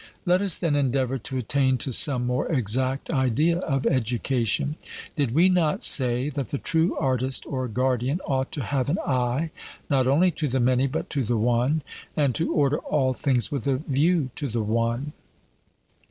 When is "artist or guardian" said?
6.97-8.19